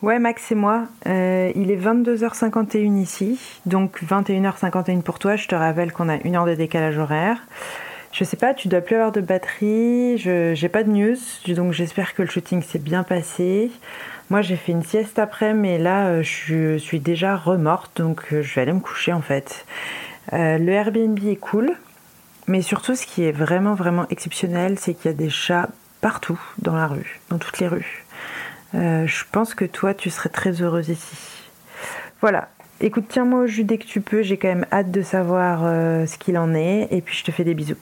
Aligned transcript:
Ouais, 0.00 0.20
Max 0.20 0.52
et 0.52 0.54
moi. 0.54 0.84
Euh, 1.08 1.50
il 1.56 1.72
est 1.72 1.76
22h51 1.76 3.00
ici, 3.00 3.40
donc 3.66 4.00
21h51 4.04 5.02
pour 5.02 5.18
toi. 5.18 5.34
Je 5.34 5.48
te 5.48 5.56
rappelle 5.56 5.92
qu'on 5.92 6.08
a 6.08 6.18
une 6.22 6.36
heure 6.36 6.46
de 6.46 6.54
décalage 6.54 6.98
horaire. 6.98 7.38
Je 8.12 8.22
sais 8.22 8.36
pas, 8.36 8.54
tu 8.54 8.68
dois 8.68 8.80
plus 8.80 8.94
avoir 8.94 9.10
de 9.10 9.20
batterie. 9.20 10.16
Je 10.16 10.54
j'ai 10.54 10.68
pas 10.68 10.84
de 10.84 10.90
news, 10.90 11.16
donc 11.48 11.72
j'espère 11.72 12.14
que 12.14 12.22
le 12.22 12.28
shooting 12.28 12.62
s'est 12.62 12.78
bien 12.78 13.02
passé. 13.02 13.72
Moi, 14.30 14.40
j'ai 14.40 14.54
fait 14.54 14.70
une 14.70 14.84
sieste 14.84 15.18
après, 15.18 15.52
mais 15.52 15.78
là, 15.78 16.06
euh, 16.06 16.22
je 16.22 16.78
suis 16.78 17.00
déjà 17.00 17.34
remorte, 17.34 18.00
donc 18.00 18.32
euh, 18.32 18.40
je 18.40 18.54
vais 18.54 18.60
aller 18.60 18.72
me 18.72 18.80
coucher 18.80 19.12
en 19.12 19.22
fait. 19.22 19.66
le 20.30 20.68
Airbnb 20.68 21.18
est 21.26 21.36
cool, 21.36 21.72
mais 22.46 22.62
surtout, 22.62 22.94
ce 22.94 23.04
qui 23.04 23.24
est 23.24 23.32
vraiment 23.32 23.74
vraiment 23.74 24.06
exceptionnel, 24.10 24.78
c'est 24.78 24.94
qu'il 24.94 25.10
y 25.10 25.14
a 25.14 25.16
des 25.16 25.30
chats 25.30 25.70
partout 26.00 26.38
dans 26.58 26.76
la 26.76 26.86
rue, 26.86 27.18
dans 27.30 27.38
toutes 27.38 27.58
les 27.58 27.66
rues. 27.66 28.04
Euh, 28.74 29.06
je 29.06 29.24
pense 29.30 29.54
que 29.54 29.64
toi, 29.64 29.94
tu 29.94 30.10
serais 30.10 30.28
très 30.28 30.62
heureuse 30.62 30.88
ici. 30.88 31.16
Voilà. 32.20 32.48
Écoute, 32.80 33.06
tiens-moi 33.08 33.40
au 33.40 33.46
jus 33.46 33.64
dès 33.64 33.78
que 33.78 33.86
tu 33.86 34.00
peux. 34.00 34.22
J'ai 34.22 34.36
quand 34.36 34.48
même 34.48 34.66
hâte 34.70 34.90
de 34.90 35.02
savoir 35.02 35.62
euh, 35.64 36.06
ce 36.06 36.18
qu'il 36.18 36.38
en 36.38 36.54
est. 36.54 36.88
Et 36.90 37.00
puis, 37.00 37.16
je 37.16 37.24
te 37.24 37.30
fais 37.30 37.44
des 37.44 37.54
bisous. 37.54 37.76